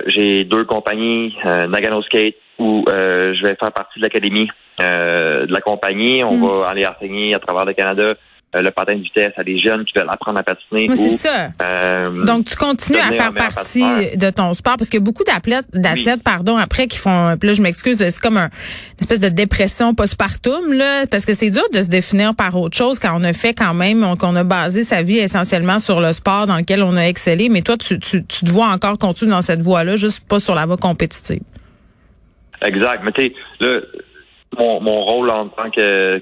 j'ai 0.07 0.43
deux 0.43 0.65
compagnies, 0.65 1.37
Nagano 1.45 2.03
Skate, 2.03 2.35
où 2.59 2.85
je 2.89 3.47
vais 3.47 3.55
faire 3.55 3.71
partie 3.71 4.01
de 4.01 4.05
l'académie 4.05 4.49
de 4.81 5.53
la 5.53 5.61
compagnie. 5.61 6.25
On 6.25 6.37
mm. 6.37 6.61
va 6.61 6.67
aller 6.67 6.85
enseigner 6.85 7.33
à 7.33 7.39
travers 7.39 7.65
le 7.65 7.75
Canada 7.75 8.03
euh, 8.03 8.15
le 8.63 8.71
patin 8.71 8.95
de 8.97 9.03
vitesse 9.03 9.33
à 9.37 9.45
des 9.45 9.59
jeunes 9.59 9.85
qui 9.85 9.93
veulent 9.97 10.09
apprendre 10.11 10.39
à 10.39 10.43
patiner. 10.43 10.89
c'est 10.95 11.09
ça. 11.11 11.51
Euh, 11.63 12.25
Donc, 12.25 12.47
tu 12.47 12.57
continues 12.57 12.99
à 12.99 13.13
faire 13.13 13.33
partie 13.35 13.83
de 14.17 14.31
ton 14.31 14.53
sport 14.55 14.77
parce 14.77 14.89
qu'il 14.89 15.01
y 15.01 15.03
a 15.03 15.05
beaucoup 15.05 15.25
d'athlètes, 15.25 15.67
d'athlètes, 15.73 16.23
pardon, 16.23 16.57
après 16.57 16.87
qui 16.87 16.99
font, 16.99 17.37
là, 17.41 17.53
je 17.53 17.63
m'excuse, 17.63 17.99
c'est 17.99 18.21
comme 18.21 18.37
un, 18.37 18.47
une 18.47 19.01
espèce 19.01 19.21
de 19.21 19.29
dépression 19.29 19.95
postpartum, 19.95 20.73
là, 20.73 21.07
parce 21.07 21.25
que 21.25 21.35
c'est 21.35 21.51
dur 21.51 21.65
de 21.73 21.83
se 21.83 21.89
définir 21.89 22.35
par 22.35 22.57
autre 22.57 22.77
chose 22.77 22.99
quand 22.99 23.13
on 23.15 23.25
a 23.25 23.33
fait 23.33 23.55
quand 23.55 23.75
même, 23.75 24.05
qu'on 24.19 24.37
a 24.37 24.45
basé 24.45 24.83
sa 24.85 25.03
vie 25.03 25.19
essentiellement 25.19 25.79
sur 25.79 26.01
le 26.01 26.13
sport 26.13 26.47
dans 26.47 26.57
lequel 26.57 26.83
on 26.83 26.97
a 26.97 27.03
excellé. 27.03 27.49
Mais 27.49 27.63
toi, 27.63 27.77
tu, 27.77 27.99
tu, 27.99 28.25
tu 28.25 28.45
te 28.45 28.51
vois 28.51 28.69
encore 28.69 28.99
continuer 28.99 29.31
dans 29.33 29.43
cette 29.43 29.63
voie-là, 29.63 29.97
juste 29.97 30.27
pas 30.29 30.41
sur 30.41 30.55
la 30.55 30.67
voie 30.67 30.77
compétitive. 30.77 31.41
Exact. 32.63 33.03
Mais 33.05 33.13
tu 33.13 33.23
sais, 33.25 33.33
là, 33.61 33.81
mon, 34.59 34.81
mon 34.81 35.05
rôle 35.05 35.31
en 35.31 35.49
tant 35.49 35.71
que 35.71 36.19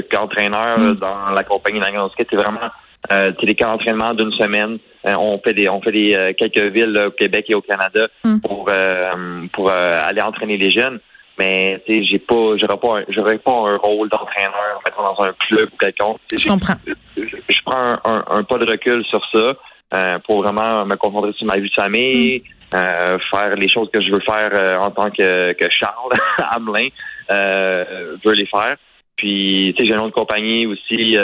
qu'entraîneur 0.00 0.78
mm. 0.78 0.94
dans 0.96 1.30
la 1.30 1.42
compagnie 1.42 1.80
Skate, 1.80 2.28
c'est 2.30 2.36
vraiment 2.36 2.70
euh, 3.12 3.32
des 3.42 3.54
camps 3.54 3.72
d'entraînement 3.72 4.14
d'une 4.14 4.32
semaine. 4.32 4.78
Euh, 5.06 5.16
on 5.18 5.38
fait 5.38 5.52
des 5.52 5.68
on 5.68 5.80
fait 5.82 5.92
des 5.92 6.14
euh, 6.14 6.32
quelques 6.36 6.72
villes 6.72 6.98
au 7.06 7.10
Québec 7.10 7.46
et 7.48 7.54
au 7.54 7.60
Canada 7.60 8.06
mm. 8.24 8.40
pour 8.40 8.66
euh, 8.70 9.46
pour 9.52 9.70
aller 9.70 10.22
entraîner 10.22 10.56
les 10.56 10.70
jeunes. 10.70 11.00
Mais 11.38 11.82
tu 11.84 12.00
sais, 12.00 12.04
j'ai 12.04 12.18
pas 12.18 12.56
j'aurais 12.56 12.78
pas 12.78 13.02
j'aurais 13.08 13.38
pas 13.38 13.52
un 13.52 13.76
rôle 13.76 14.08
d'entraîneur 14.08 14.80
dans 14.96 15.24
un 15.24 15.32
club 15.46 15.68
ou 15.72 15.76
quelconque. 15.76 16.18
Je 16.32 16.48
comprends. 16.48 16.74
Je, 17.16 17.62
prends 17.64 17.96
un, 18.04 18.24
un, 18.30 18.42
pas 18.44 18.58
de 18.58 18.70
recul 18.70 19.04
sur 19.04 19.20
ça 19.32 20.18
pour 20.26 20.42
vraiment 20.42 20.86
me 20.86 20.94
concentrer 20.96 21.32
sur 21.32 21.46
ma 21.46 21.56
vie 21.56 21.68
de 21.68 21.74
famille. 21.74 22.38
Mm. 22.38 22.54
Euh, 22.74 23.18
faire 23.30 23.50
les 23.50 23.68
choses 23.68 23.88
que 23.92 24.00
je 24.00 24.10
veux 24.10 24.20
faire 24.20 24.50
euh, 24.52 24.78
en 24.78 24.90
tant 24.90 25.08
que, 25.08 25.52
que 25.52 25.70
Charles 25.70 26.10
Hamelin 26.38 26.88
euh, 26.88 26.88
veut 27.30 28.32
les 28.32 28.46
faire. 28.46 28.76
Puis, 29.16 29.72
tu 29.76 29.84
sais, 29.84 29.88
j'ai 29.88 29.94
une 29.94 30.00
autre 30.00 30.14
compagnie 30.14 30.66
aussi. 30.66 31.16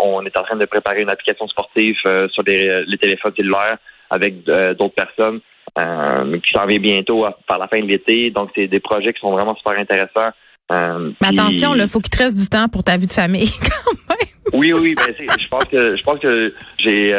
on 0.00 0.24
est 0.24 0.38
en 0.38 0.42
train 0.44 0.56
de 0.56 0.64
préparer 0.66 1.02
une 1.02 1.10
application 1.10 1.48
sportive 1.48 1.96
sur 2.30 2.42
les 2.46 2.98
téléphones 3.00 3.32
cellulaires 3.36 3.78
avec 4.10 4.44
d'autres 4.44 4.94
personnes 4.94 5.40
qui 5.76 6.52
s'en 6.52 6.66
vient 6.66 6.78
bientôt 6.78 7.26
par 7.46 7.58
la 7.58 7.68
fin 7.68 7.80
de 7.80 7.86
l'été. 7.86 8.30
Donc, 8.30 8.50
c'est 8.54 8.68
des 8.68 8.80
projets 8.80 9.12
qui 9.12 9.20
sont 9.20 9.32
vraiment 9.32 9.56
super 9.56 9.78
intéressants. 9.78 10.30
Mais 10.70 11.28
attention, 11.28 11.74
il 11.74 11.88
faut 11.88 12.00
qu'il 12.00 12.10
te 12.10 12.22
reste 12.22 12.36
du 12.36 12.48
temps 12.48 12.68
pour 12.68 12.84
ta 12.84 12.96
vie 12.96 13.06
de 13.06 13.12
famille 13.12 13.50
quand 14.08 14.14
même. 14.14 14.18
Oui, 14.52 14.72
oui, 14.72 14.94
ben, 14.94 15.12
je 15.18 15.48
pense 15.48 15.64
que 15.64 15.96
je 15.96 16.02
pense 16.02 16.20
que 16.20 16.54
j'ai 16.78 17.12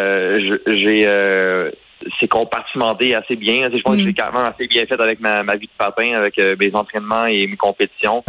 j'ai 0.68 1.06
c'est 2.20 2.28
compartimenté 2.28 3.16
assez 3.16 3.36
bien. 3.36 3.70
Je 3.72 3.82
pense 3.82 3.98
que 3.98 4.04
j'ai 4.04 4.10
mm. 4.10 4.16
quand 4.16 4.32
même 4.34 4.52
assez 4.54 4.68
bien 4.68 4.86
fait 4.86 5.00
avec 5.00 5.20
ma, 5.20 5.42
vie 5.56 5.68
de 5.68 5.72
patin, 5.78 6.14
avec 6.14 6.38
euh, 6.40 6.56
mes 6.60 6.74
entraînements 6.76 7.26
et 7.26 7.48
mes 7.48 7.58
compétitions. 7.58 8.24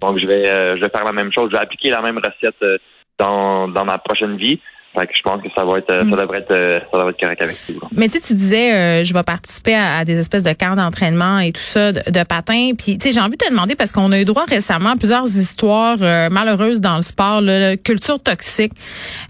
Donc 0.00 0.18
je 0.18 0.26
vais 0.26 0.48
euh, 0.48 0.76
je 0.76 0.82
vais 0.82 0.88
faire 0.88 1.04
la 1.04 1.12
même 1.12 1.32
chose. 1.32 1.50
Je 1.50 1.56
vais 1.56 1.62
appliquer 1.62 1.90
la 1.90 2.00
même 2.00 2.18
recette 2.18 2.56
euh, 2.62 2.78
dans, 3.18 3.68
dans 3.68 3.84
ma 3.84 3.98
prochaine 3.98 4.36
vie. 4.36 4.60
Fait 4.92 5.06
que 5.06 5.12
je 5.16 5.22
pense 5.22 5.40
que 5.40 5.48
ça 5.56 5.64
va 5.64 5.78
être, 5.78 5.88
ça 5.88 6.02
mm. 6.02 6.10
devrait 6.10 6.38
être, 6.38 6.82
ça 6.90 6.98
devrait 6.98 7.10
être 7.10 7.20
correct 7.20 7.42
avec 7.42 7.56
tout. 7.64 7.80
Mais 7.92 8.08
tu 8.08 8.18
sais, 8.18 8.26
tu 8.26 8.34
disais, 8.34 8.74
euh, 8.74 9.04
je 9.04 9.14
vais 9.14 9.22
participer 9.22 9.76
à, 9.76 10.04
des 10.04 10.18
espèces 10.18 10.42
de 10.42 10.52
camps 10.52 10.74
d'entraînement 10.74 11.38
et 11.38 11.52
tout 11.52 11.60
ça 11.60 11.92
de, 11.92 12.00
de 12.10 12.24
patin. 12.24 12.72
Puis 12.76 12.96
tu 12.96 13.06
sais, 13.06 13.12
j'ai 13.12 13.20
envie 13.20 13.36
de 13.36 13.44
te 13.44 13.48
demander 13.48 13.76
parce 13.76 13.92
qu'on 13.92 14.10
a 14.10 14.18
eu 14.18 14.24
droit 14.24 14.44
récemment 14.46 14.90
à 14.90 14.96
plusieurs 14.96 15.26
histoires 15.26 15.98
euh, 16.00 16.28
malheureuses 16.28 16.80
dans 16.80 16.96
le 16.96 17.02
sport, 17.02 17.40
là, 17.40 17.76
culture 17.76 18.20
toxique, 18.20 18.72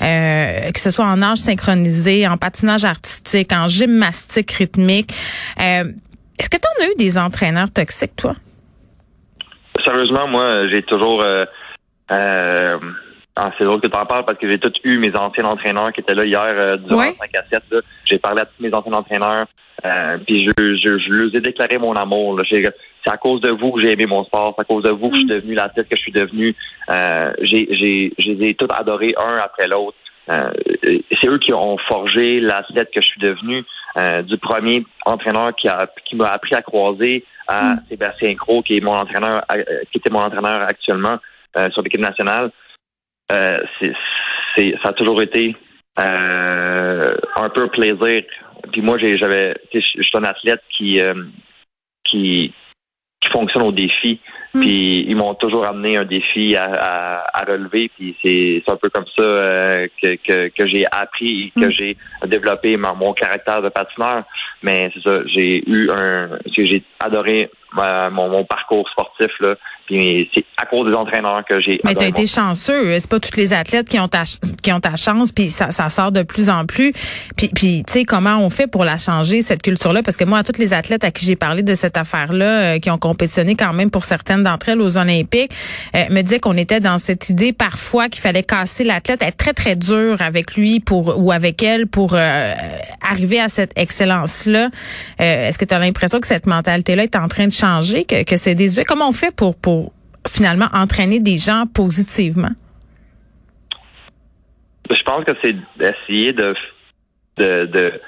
euh, 0.00 0.71
que 0.71 0.81
ce 0.81 0.90
soit 0.90 1.05
en 1.05 1.19
nage 1.19 1.38
synchronisé, 1.38 2.26
en 2.26 2.38
patinage 2.38 2.85
artistique, 2.85 3.52
en 3.52 3.69
gymnastique 3.69 4.50
rythmique. 4.52 5.12
Est-ce 5.59 6.49
que 6.49 6.57
tu 6.57 6.62
en 6.81 6.85
as 6.87 6.88
eu 6.88 6.95
des 6.97 7.19
entraîneurs 7.19 7.71
toxiques, 7.71 8.17
toi? 8.17 8.33
Sérieusement, 9.85 10.26
moi, 10.26 10.69
j'ai 10.71 10.83
toujours 10.83 11.23
ah, 13.42 13.50
c'est 13.56 13.64
drôle 13.64 13.80
que 13.80 13.88
tu 13.88 13.97
en 13.97 14.04
parles 14.04 14.26
parce 14.26 14.38
que 14.38 14.50
j'ai 14.50 14.59
tous 14.59 14.75
eu 14.85 14.99
mes 14.99 15.16
anciens 15.16 15.47
entraîneurs 15.47 15.92
qui 15.94 16.00
étaient 16.00 16.14
là 16.14 16.26
hier 16.26 16.42
euh, 16.42 16.76
durant 16.76 17.11
5 17.11 17.30
à 17.38 17.42
7. 17.50 17.62
J'ai 18.04 18.18
parlé 18.18 18.42
à 18.42 18.44
tous 18.44 18.62
mes 18.62 18.75
anciens 18.75 18.92
entraîneurs. 18.92 19.47
Euh, 19.82 20.18
puis 20.26 20.44
je, 20.44 20.52
je, 20.59 20.99
je, 20.99 21.11
leur 21.11 21.35
ai 21.35 21.40
déclaré 21.40 21.78
mon 21.78 21.94
amour. 21.94 22.38
C'est 22.50 23.11
à 23.11 23.16
cause 23.16 23.40
de 23.40 23.50
vous 23.50 23.73
que 23.73 23.80
j'ai 23.80 23.92
aimé 23.92 24.04
mon 24.04 24.25
sport. 24.25 24.52
C'est 24.54 24.61
à 24.61 24.64
cause 24.64 24.85
de 24.85 24.90
vous 24.90 25.09
que 25.09 25.14
je 25.14 25.20
suis 25.20 25.25
mm. 25.25 25.37
devenu 25.37 25.54
l'athlète 25.54 25.88
que 25.88 25.97
je 25.97 26.02
suis 26.02 26.12
devenu. 26.12 26.54
Euh, 26.90 27.32
j'ai, 27.40 27.66
j'ai, 27.70 28.12
j'ai 28.18 28.54
tous 28.54 28.68
adoré 28.76 29.14
un 29.16 29.38
après 29.38 29.68
l'autre. 29.68 29.97
Euh, 30.30 30.52
c'est 30.85 31.28
eux 31.28 31.38
qui 31.38 31.54
ont 31.54 31.78
forgé 31.88 32.40
l'athlète 32.40 32.90
que 32.94 33.00
je 33.00 33.06
suis 33.06 33.20
devenu. 33.23 33.64
Euh, 33.97 34.20
du 34.20 34.37
premier 34.37 34.85
entraîneur 35.06 35.56
qui 35.56 35.66
a 35.66 35.88
qui 36.04 36.14
m'a 36.14 36.28
appris 36.28 36.54
à 36.54 36.61
croiser 36.61 37.25
à 37.49 37.75
mm. 37.75 37.82
Sébastien 37.88 38.35
Cros, 38.35 38.62
qui 38.62 38.76
est 38.76 38.85
mon 38.85 38.94
entraîneur, 38.94 39.40
qui 39.90 39.99
était 39.99 40.11
mon 40.11 40.20
entraîneur 40.20 40.61
actuellement 40.61 41.16
sur 41.73 41.82
l'équipe 41.82 42.00
nationale. 42.00 42.50
Euh, 43.30 43.58
c'est, 44.56 44.75
ça 44.82 44.90
a 44.90 44.92
toujours 44.92 45.22
été 45.22 45.54
euh, 45.99 47.14
un 47.37 47.49
peu 47.50 47.68
plaisir. 47.68 48.22
Puis 48.72 48.82
moi, 48.82 48.99
j'avais, 48.99 49.54
je 49.72 49.80
suis 49.80 50.18
un 50.18 50.25
athlète 50.25 50.62
qui, 50.76 51.00
euh, 51.00 51.14
qui, 52.04 52.52
qui 53.20 53.30
fonctionne 53.30 53.62
au 53.62 53.72
défi. 53.72 54.20
Hmm. 54.52 54.60
Puis 54.60 55.04
ils 55.08 55.14
m'ont 55.14 55.34
toujours 55.34 55.64
amené 55.64 55.96
un 55.96 56.04
défi 56.04 56.56
à, 56.56 57.25
à, 57.32 57.44
relever. 57.44 57.90
Puis 57.96 58.16
c'est, 58.22 58.62
un 58.70 58.76
peu 58.76 58.90
comme 58.90 59.06
ça 59.16 59.87
que, 60.02 60.16
que, 60.16 60.49
que, 60.49 60.66
j'ai 60.66 60.84
appris 60.90 61.52
et 61.56 61.60
que 61.60 61.66
hmm. 61.66 61.72
j'ai 61.72 61.96
développé 62.26 62.76
mon, 62.76 63.12
caractère 63.12 63.62
de 63.62 63.68
patineur. 63.68 64.25
Mais 64.62 64.90
c'est 64.94 65.08
ça, 65.08 65.20
j'ai 65.26 65.62
eu 65.68 65.90
un, 65.90 66.38
j'ai 66.46 66.82
adoré 66.99 67.50
mon, 67.73 68.29
mon, 68.29 68.45
parcours 68.45 68.89
sportif 68.91 69.31
là 69.41 69.55
c'est 69.91 70.45
à 70.57 70.67
cause 70.67 70.89
des 70.89 70.95
entraîneurs 70.95 71.43
que 71.49 71.61
j'ai. 71.61 71.81
Mais 71.85 71.95
tu 71.95 72.05
as 72.05 72.09
été 72.09 72.27
chanceux. 72.27 72.99
C'est 72.99 73.11
pas 73.11 73.21
tous 73.21 73.37
les 73.37 73.53
athlètes 73.53 73.89
qui 73.89 73.99
ont 73.99 74.09
ta, 74.09 74.25
qui 74.62 74.73
ont 74.73 74.81
ta 74.81 74.97
chance, 74.97 75.33
puis 75.33 75.49
ça, 75.49 75.71
ça 75.71 75.89
sort 75.89 76.12
de 76.12 76.23
plus 76.23 76.49
en 76.49 76.67
plus. 76.67 76.93
Puis, 77.37 77.49
puis 77.49 77.83
tu 77.87 77.93
sais, 77.93 78.05
comment 78.05 78.39
on 78.39 78.50
fait 78.50 78.67
pour 78.67 78.85
la 78.85 78.99
changer, 78.99 79.43
cette 79.43 79.62
culture-là? 79.62 80.03
Parce 80.03 80.17
que 80.17 80.25
moi, 80.25 80.39
à 80.39 80.45
tous 80.45 80.59
les 80.59 80.73
athlètes 80.73 81.05
à 81.05 81.11
qui 81.11 81.25
j'ai 81.25 81.37
parlé 81.37 81.62
de 81.62 81.75
cette 81.75 81.97
affaire-là, 81.97 82.45
euh, 82.45 82.79
qui 82.79 82.91
ont 82.91 82.99
compétitionné 82.99 83.57
quand 83.57 83.73
même 83.73 83.91
pour 83.91 84.05
certaines 84.05 84.43
d'entre 84.43 84.69
elles 84.69 84.81
aux 84.81 84.97
Olympiques, 84.97 85.53
euh, 85.95 86.05
me 86.11 86.23
disaient 86.23 86.41
qu'on 86.41 86.57
était 86.57 86.81
dans 86.81 86.99
cette 86.99 87.29
idée 87.31 87.53
parfois 87.53 88.09
qu'il 88.09 88.21
fallait 88.21 88.43
casser 88.43 88.85
l'athlète, 88.85 89.23
être 89.23 89.37
très, 89.37 89.55
très 89.55 89.77
dur 89.77 90.21
avec 90.21 90.55
lui 90.55 90.81
pour 90.81 91.19
ou 91.19 91.33
avec 91.33 91.62
elle 91.62 91.87
pour 91.87 92.15
euh, 92.15 92.55
arriver 93.09 93.41
à 93.41 93.49
cette 93.49 93.73
excellence-là. 93.77 94.69
Est-ce 95.19 95.59
que 95.59 95.65
tu 95.65 95.75
as 95.75 95.79
l'impression 95.79 96.21
que 96.21 96.27
cette 96.27 96.47
mentalité-là 96.47 97.05
est 97.05 97.17
en 97.17 97.29
train 97.29 97.47
de 97.47 97.53
changer, 97.61 98.05
que, 98.05 98.25
que 98.25 98.37
c'est 98.37 98.55
désuet? 98.55 98.85
Comment 98.85 99.09
on 99.09 99.12
fait 99.12 99.35
pour, 99.35 99.57
pour 99.61 99.93
finalement 100.26 100.69
entraîner 100.73 101.21
des 101.21 101.38
gens 101.38 101.64
positivement? 101.73 102.55
Je 104.90 105.02
pense 105.02 105.25
que 105.25 105.33
c'est 105.43 105.57
d'essayer 105.79 106.33
de, 106.33 106.55
de, 107.37 108.00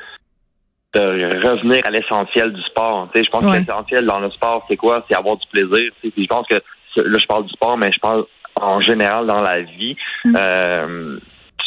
de, 0.94 1.46
revenir 1.46 1.86
à 1.86 1.90
l'essentiel 1.90 2.52
du 2.52 2.62
sport. 2.62 3.08
je 3.14 3.30
pense 3.30 3.44
que 3.44 3.58
l'essentiel 3.58 4.04
dans 4.04 4.20
le 4.20 4.30
sport, 4.30 4.64
c'est 4.68 4.76
quoi? 4.76 5.04
C'est 5.08 5.16
avoir 5.16 5.36
du 5.36 5.46
plaisir. 5.52 5.92
je 6.02 6.26
pense 6.26 6.46
que 6.48 6.56
là, 6.96 7.18
je 7.18 7.26
parle 7.26 7.46
du 7.46 7.52
sport, 7.52 7.78
mais 7.78 7.92
je 7.92 8.00
parle 8.00 8.24
en 8.56 8.80
général 8.80 9.26
dans 9.26 9.40
la 9.40 9.60
vie. 9.60 9.96
Mm. 10.24 10.36
Euh, 10.36 11.18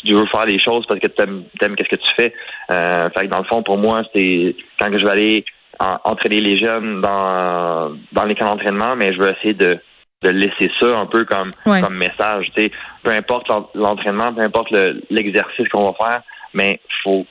tu 0.03 0.13
veux 0.13 0.25
faire 0.27 0.45
les 0.45 0.59
choses 0.59 0.85
parce 0.87 0.99
que 0.99 1.07
tu 1.07 1.21
aimes, 1.21 1.45
qu'est-ce 1.75 1.89
que 1.89 1.95
tu 1.95 2.11
fais. 2.15 2.33
Euh, 2.71 3.09
fait 3.17 3.27
dans 3.27 3.39
le 3.39 3.45
fond, 3.45 3.63
pour 3.63 3.77
moi, 3.77 4.03
c'est 4.13 4.55
quand 4.77 4.95
je 4.95 5.03
vais 5.03 5.11
aller 5.11 5.45
entraîner 5.79 6.41
les 6.41 6.57
jeunes 6.57 7.01
dans, 7.01 7.95
dans 8.11 8.23
les 8.25 8.35
camps 8.35 8.49
d'entraînement, 8.49 8.95
mais 8.95 9.13
je 9.13 9.19
veux 9.19 9.31
essayer 9.31 9.53
de 9.53 9.79
de 10.23 10.29
laisser 10.29 10.71
ça 10.79 10.87
un 10.97 11.05
peu 11.05 11.23
comme 11.25 11.51
comme 11.65 11.95
message. 11.95 12.51
sais, 12.57 12.71
peu 13.03 13.11
importe 13.11 13.47
l'entraînement, 13.75 14.33
peu 14.33 14.41
importe 14.41 14.71
l'exercice 15.09 15.67
qu'on 15.69 15.91
va 15.91 15.93
faire, 15.93 16.21
mais 16.53 16.79
faut 17.03 17.25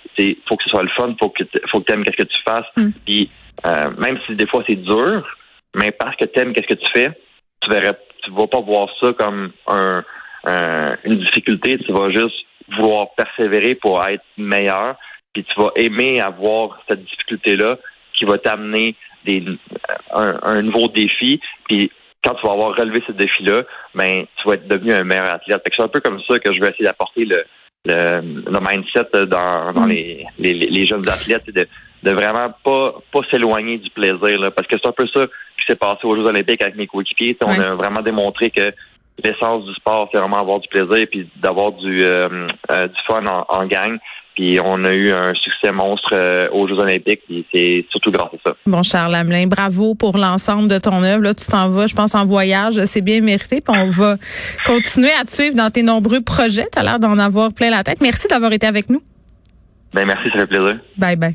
faut 0.48 0.56
que 0.56 0.64
ce 0.64 0.70
soit 0.70 0.82
le 0.82 0.90
fun, 0.90 1.14
faut 1.18 1.30
que 1.30 1.44
faut 1.70 1.80
que 1.80 1.92
aimes 1.92 2.04
qu'est-ce 2.04 2.16
que 2.16 2.28
tu 2.28 2.42
fasses. 2.46 2.66
Mm. 2.76 2.90
Puis 3.04 3.30
euh, 3.66 3.90
même 3.98 4.18
si 4.26 4.36
des 4.36 4.46
fois 4.46 4.62
c'est 4.66 4.76
dur, 4.76 5.26
mais 5.74 5.90
parce 5.90 6.16
que 6.16 6.24
tu 6.24 6.38
aimes 6.40 6.52
qu'est-ce 6.52 6.68
que 6.68 6.80
tu 6.80 6.90
fais, 6.92 7.10
tu 7.60 7.70
verrais 7.70 7.98
tu 8.22 8.30
vas 8.30 8.46
pas 8.46 8.60
voir 8.60 8.88
ça 9.00 9.12
comme 9.12 9.52
un, 9.66 10.02
une 11.04 11.18
difficulté, 11.18 11.78
tu 11.78 11.92
vas 11.92 12.10
juste 12.10 12.36
vouloir 12.76 13.08
persévérer 13.16 13.74
pour 13.74 14.02
être 14.06 14.24
meilleur, 14.38 14.96
puis 15.32 15.44
tu 15.44 15.60
vas 15.60 15.70
aimer 15.76 16.20
avoir 16.20 16.78
cette 16.88 17.04
difficulté 17.04 17.56
là 17.56 17.76
qui 18.16 18.24
va 18.24 18.38
t'amener 18.38 18.94
des 19.24 19.42
un, 20.12 20.38
un 20.42 20.62
nouveau 20.62 20.88
défi, 20.88 21.40
puis 21.68 21.90
quand 22.24 22.34
tu 22.34 22.46
vas 22.46 22.54
avoir 22.54 22.74
relevé 22.74 23.02
ce 23.06 23.12
défi-là, 23.12 23.62
ben, 23.94 24.24
tu 24.36 24.48
vas 24.48 24.54
être 24.54 24.66
devenu 24.66 24.92
un 24.92 25.04
meilleur 25.04 25.28
athlète. 25.28 25.62
C'est 25.76 25.82
un 25.82 25.88
peu 25.88 26.00
comme 26.00 26.20
ça 26.22 26.38
que 26.38 26.52
je 26.54 26.60
vais 26.60 26.70
essayer 26.70 26.86
d'apporter 26.86 27.26
le, 27.26 27.44
le, 27.84 28.20
le, 28.50 28.60
mindset 28.60 29.26
dans, 29.26 29.72
dans 29.72 29.86
mm. 29.86 29.90
les, 29.90 30.26
les, 30.38 30.54
les, 30.54 30.86
jeunes 30.86 31.06
athlètes, 31.08 31.46
de, 31.46 31.66
de 32.02 32.10
vraiment 32.10 32.50
pas, 32.64 32.94
pas 33.12 33.20
s'éloigner 33.30 33.78
du 33.78 33.90
plaisir. 33.90 34.40
Là, 34.40 34.50
parce 34.50 34.66
que 34.66 34.76
c'est 34.82 34.88
un 34.88 34.92
peu 34.92 35.06
ça 35.14 35.26
qui 35.26 35.66
s'est 35.68 35.76
passé 35.76 36.00
aux 36.04 36.16
Jeux 36.16 36.24
olympiques 36.24 36.62
avec 36.62 36.76
mes 36.76 36.86
coéquipiers. 36.86 37.36
On 37.44 37.60
a 37.60 37.74
vraiment 37.74 38.00
démontré 38.00 38.50
que 38.50 38.72
l'essence 39.22 39.64
du 39.66 39.74
sport, 39.74 40.08
c'est 40.10 40.18
vraiment 40.18 40.40
avoir 40.40 40.60
du 40.60 40.68
plaisir 40.68 40.96
et 40.96 41.06
puis 41.06 41.28
d'avoir 41.36 41.72
du, 41.72 42.02
euh, 42.04 42.48
euh, 42.70 42.88
du 42.88 43.00
fun 43.06 43.24
en, 43.26 43.44
en 43.48 43.66
gang. 43.66 43.98
Puis 44.34 44.58
on 44.62 44.84
a 44.84 44.90
eu 44.90 45.10
un 45.12 45.32
succès 45.34 45.72
monstre 45.72 46.10
euh, 46.12 46.48
aux 46.50 46.66
Jeux 46.66 46.78
Olympiques. 46.78 47.20
Puis 47.26 47.46
c'est 47.52 47.86
surtout 47.90 48.10
grâce 48.10 48.30
à 48.34 48.50
ça. 48.50 48.56
Bon, 48.66 48.82
Charles 48.82 49.14
Hamelin, 49.14 49.46
bravo 49.46 49.94
pour 49.94 50.18
l'ensemble 50.18 50.68
de 50.68 50.78
ton 50.78 51.02
œuvre. 51.02 51.22
Là, 51.22 51.34
tu 51.34 51.46
t'en 51.46 51.68
vas, 51.68 51.86
je 51.86 51.94
pense, 51.94 52.14
en 52.14 52.24
voyage. 52.24 52.84
C'est 52.86 53.02
bien 53.02 53.20
mérité. 53.20 53.60
Puis 53.64 53.76
on 53.76 53.88
va 53.90 54.16
continuer 54.66 55.12
à 55.20 55.24
te 55.24 55.30
suivre 55.30 55.54
dans 55.54 55.70
tes 55.70 55.82
nombreux 55.82 56.20
projets. 56.20 56.66
Tu 56.72 56.78
as 56.78 56.82
l'air 56.82 56.98
d'en 56.98 57.18
avoir 57.18 57.52
plein 57.52 57.70
la 57.70 57.84
tête. 57.84 58.00
Merci 58.00 58.28
d'avoir 58.28 58.52
été 58.52 58.66
avec 58.66 58.90
nous. 58.90 59.02
Ben 59.92 60.06
merci, 60.06 60.28
ça 60.32 60.40
fait 60.40 60.46
plaisir. 60.46 60.78
Bye 60.96 61.16
bye. 61.16 61.34